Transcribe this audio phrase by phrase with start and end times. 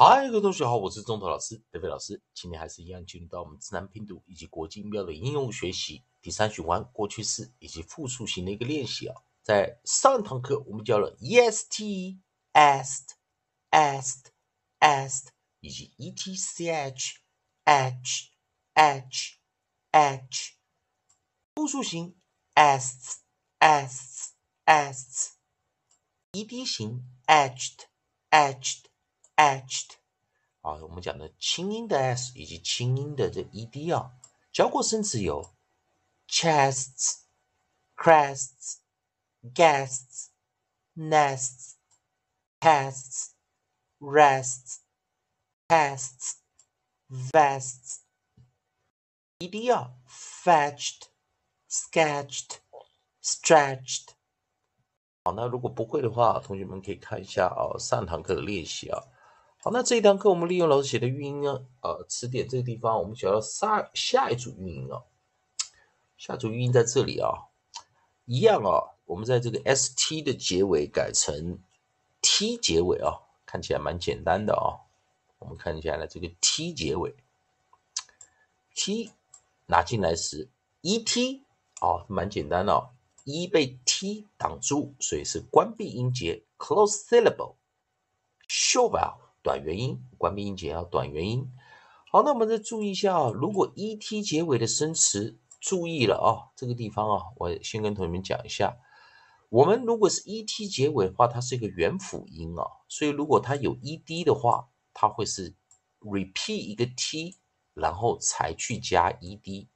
[0.00, 2.22] 嗨，各位同学好，我是中头老师德飞老师。
[2.32, 9.16] 今天还是一样进入到我们自然拼读以及国际音标的应用学习第三循环过去式以及复数型的一个练习啊。
[9.42, 11.66] 在上堂课我们教了 est、
[12.52, 13.08] est、
[13.72, 14.26] est、
[14.78, 15.24] est
[15.58, 17.16] 以及 etch、
[17.64, 18.30] h、
[18.74, 19.38] h、
[19.90, 20.52] h
[21.56, 22.14] 复数型
[22.54, 23.24] s t
[23.58, 24.32] s
[24.64, 25.32] t s
[26.30, 27.86] t ed 型 edged、
[28.30, 28.84] edged。
[29.38, 29.92] Etched
[30.60, 34.12] 啊，我们讲的清音的 s 以及清音的这 ed 啊，
[34.52, 35.54] 教过生词有
[36.26, 37.20] chests、
[37.96, 38.78] crests、
[39.54, 40.26] guests、
[40.96, 41.76] nests、
[42.60, 43.28] tests、
[44.00, 44.78] rests、
[45.68, 46.34] tests、
[47.08, 48.00] vests。
[49.38, 51.02] ed 啊，fetched、
[51.70, 52.58] sketched、
[53.22, 54.08] stretched。
[55.24, 59.00] 好，那如果不会的话，同学们可以看一下啊，上堂课的练习啊。
[59.60, 65.02] 好，那这一堂课我们利用老师写的语音呢，呃，词典这个地方，我们想要下下一组语音啊，
[66.16, 67.48] 下组语音在这里啊，
[68.24, 71.58] 一样啊，我们在这个 st 的结尾改成
[72.22, 74.78] t 结尾啊，看起来蛮简单的啊。
[75.40, 77.16] 我们看一下呢，这个 t 结尾
[78.76, 79.10] ，t
[79.66, 80.48] 拿进来时
[80.82, 81.42] et
[81.80, 82.90] 啊，蛮简单的哦
[83.24, 89.27] ，e 被 t 挡住，所以是关闭音节 close syllable，short vowel。
[89.48, 91.50] 短元音，关闭音节要短元音。
[92.10, 98.76] 好，那我们再注意一下啊，如果 et 结尾的生词，注意了啊，这个地方啊，我先跟同学们讲一下，
[99.48, 105.54] 我们如果是 et 结尾的话，它是一个元辅音啊，所以如果它有 ed 的话，它会是
[106.00, 107.38] repeat 一个 t，
[107.72, 109.66] 然后才去加 ed，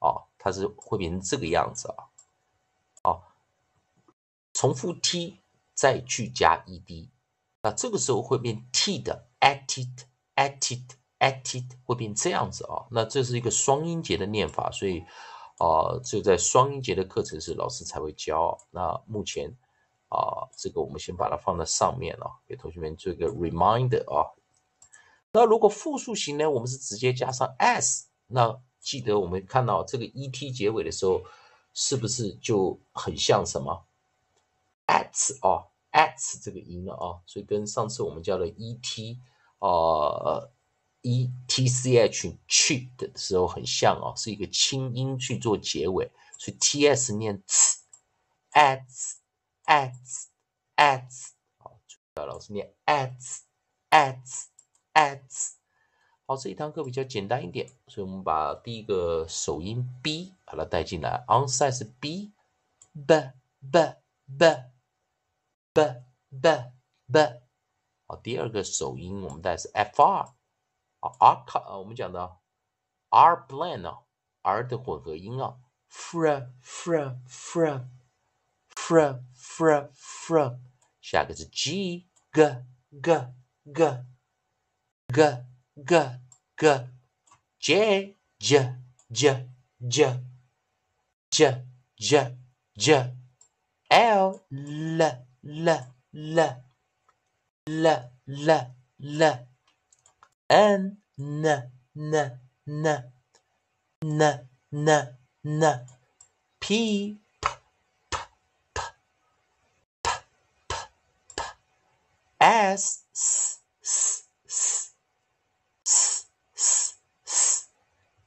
[0.00, 2.10] 啊，它是会变成这个样子啊，
[3.08, 3.22] 啊，
[4.52, 5.38] 重复 t
[5.74, 7.08] 再去加 ed。
[7.62, 10.82] 那这个时候会变 t 的 atit atit
[11.20, 12.86] atit 会变这样子啊。
[12.90, 15.00] 那这是一个双音节的念法，所以
[15.58, 18.58] 啊，只有在双音节的课程时老师才会教。
[18.70, 19.56] 那目前
[20.08, 24.26] 啊，这个我们先把它放在上面啊，给同学们做一个 reminder 啊。
[25.32, 28.08] 那如果复数型呢，我们是直接加上 s。
[28.26, 31.22] 那记得我们看到这个 et 结尾的时候，
[31.72, 33.86] 是不是就很像什么
[34.88, 39.18] at 啊？at 这个音了啊，所以跟上次我们教的 et
[39.58, 40.48] 啊
[41.02, 49.16] etch cheat 的时候很像啊，是一个清音去做结尾，所以 ts 念 ts
[49.66, 50.26] ats
[50.76, 51.80] ats 好，
[52.14, 53.40] 老师念 ats
[53.90, 54.44] ats
[54.94, 55.52] ats
[56.24, 62.32] 好，这一堂课比较简单一点，所以我们把第一个首音 b 把它带进来，onside 是 b
[62.92, 63.32] b
[63.70, 63.96] b
[64.38, 64.64] b
[65.72, 65.82] b
[66.28, 66.48] b
[67.10, 67.40] b，
[68.06, 70.34] 好，第二个首音我们带是 f r，
[71.00, 72.36] 啊 r 卡啊，我们讲的
[73.08, 74.02] r blend 啊
[74.42, 75.56] ，r 的混合音啊
[75.90, 77.88] ，fr fr fr
[78.74, 80.58] fr fr fr，
[81.00, 82.64] 下个是 g g
[83.02, 83.32] g
[83.72, 84.04] g
[85.08, 85.44] g
[85.84, 86.20] g
[86.56, 86.88] g
[87.58, 88.76] j j
[89.08, 89.48] j
[89.88, 90.24] j
[91.30, 91.66] j
[91.96, 92.36] j
[92.74, 93.16] j
[93.88, 95.68] l l l
[96.12, 96.38] l
[97.66, 97.86] l
[98.26, 98.50] l
[98.98, 99.22] l
[100.48, 101.44] n n
[101.94, 102.86] n n
[104.00, 104.22] n
[104.70, 104.88] n
[105.42, 105.86] n
[106.60, 107.46] p p
[108.10, 108.16] p
[108.72, 108.80] p
[109.98, 110.06] p
[110.68, 110.72] p
[111.36, 111.42] p
[112.38, 114.94] s s s s
[116.54, 117.68] s s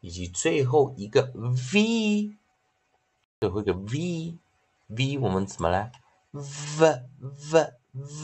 [0.01, 2.37] 以及最后一个 v，
[3.39, 5.91] 最后一个 v，v 我们怎么来
[6.35, 6.85] ？v
[7.19, 8.23] v v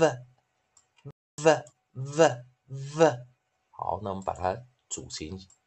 [1.38, 1.63] v
[1.94, 3.25] v v，
[3.69, 5.25] 好，那我们把它组成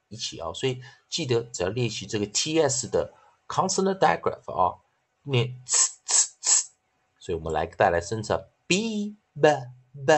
[0.09, 0.53] 一起啊。
[0.53, 3.15] 所以记得只要练习这个 t s 的
[3.49, 4.79] consonant digraph 啊，
[5.23, 6.71] 念 c c c。
[7.19, 9.49] 所以我们来带来生成 b b
[9.95, 10.13] b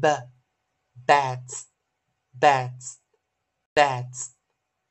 [0.00, 0.08] b
[1.06, 1.66] bats
[2.40, 2.96] bats
[3.72, 4.32] bats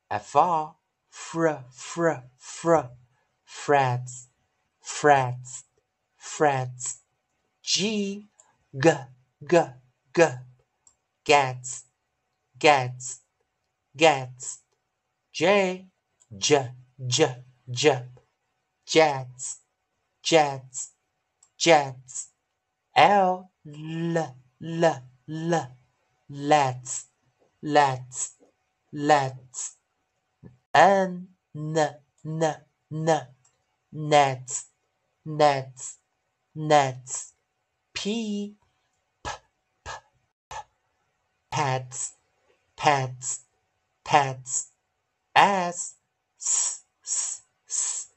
[0.07, 0.75] f r
[1.11, 2.91] fr fr fr
[3.45, 4.27] frets
[4.81, 5.66] frets
[6.27, 6.99] frets,
[7.63, 8.27] G,
[8.77, 8.89] G,
[9.49, 9.57] G,
[10.15, 10.23] G,
[11.23, 11.85] gets,
[12.59, 13.21] gets,
[13.95, 14.59] gets,
[15.33, 15.87] J,
[16.37, 16.71] J,
[17.07, 17.35] J,
[17.69, 18.03] J,
[18.85, 19.59] jets,
[20.23, 20.91] jets,
[21.57, 22.29] jets,
[22.95, 25.67] L, L, L, L,
[26.29, 27.07] let's,
[27.61, 28.35] let's,
[28.93, 29.75] let's,
[30.73, 31.77] N, N,
[32.25, 32.55] N,
[32.91, 33.27] N,
[33.91, 34.65] nets,
[35.25, 35.97] nets,
[36.56, 37.32] nets,
[37.92, 38.56] p,
[39.22, 39.30] p,
[39.84, 39.90] p,
[40.48, 40.56] p,
[41.50, 42.12] pets,
[42.76, 43.40] pets,
[44.04, 44.68] pets,
[45.34, 45.94] s,
[46.38, 48.08] s, s, s,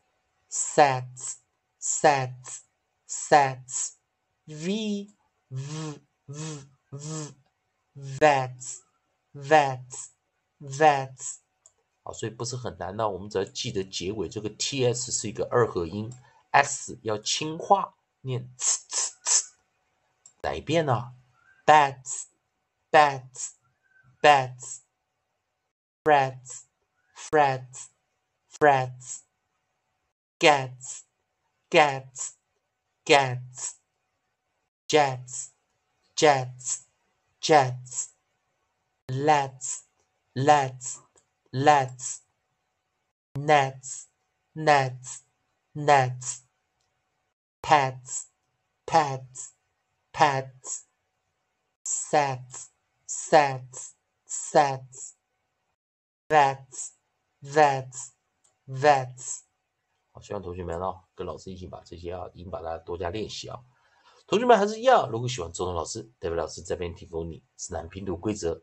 [0.50, 1.38] sets,
[1.80, 2.62] sets,
[3.08, 3.94] sets,
[4.48, 5.10] v,
[5.50, 7.34] v, v, v,
[7.96, 8.82] vets,
[9.34, 10.10] vets,
[10.60, 11.40] vets。
[12.04, 13.10] 好，所以不是很难呢。
[13.10, 16.12] 我们只要记得结尾这个 ts 是一个二合音，
[16.52, 19.45] s 要轻化， 念 ts ts ts。
[20.43, 21.15] 哪一遍呢
[21.67, 22.27] ？bats,
[22.91, 23.53] bats,
[24.23, 24.81] bats,
[26.03, 26.67] frets,
[27.15, 27.91] frets,
[28.49, 29.23] frets,
[30.39, 31.05] gets,
[31.71, 32.35] gets,
[33.05, 33.77] gets,
[34.89, 35.51] jets,
[36.17, 36.87] jets,
[37.41, 38.09] jets,
[39.09, 39.85] lets,
[40.35, 41.01] lets,
[41.53, 42.23] lets,
[43.37, 44.09] nets,
[44.55, 45.23] nets,
[45.75, 46.43] nets,
[47.63, 48.27] pets,
[48.87, 49.51] pets,
[50.13, 50.85] pets,
[51.85, 52.67] sets,
[53.07, 53.93] sets,
[54.27, 55.15] sets,
[56.29, 56.93] vets,
[57.43, 58.13] vets,
[58.67, 59.41] vets。
[60.13, 63.59] 好，希望同学们哦，跟老师一起把这些啊音把它多加练习啊。
[64.27, 68.63] 同学们还是一样，如果喜欢周东老师，代表老师这边提供你指南拼读规则。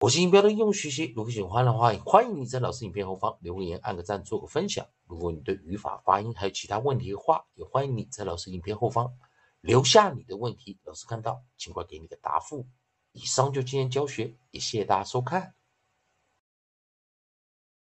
[0.00, 4.86] 我是音标的应用学习，如果喜欢的话，也欢迎你在老师影片后方留言、按个赞、做个分享。
[5.08, 9.12] 如果你对语法、发音还有其他问题的话，也欢迎你在老师影片后方
[9.60, 12.68] 留下你的问题，老师看到尽快给你个答复。
[13.10, 15.54] 以上就今天教学，也谢谢大家收看。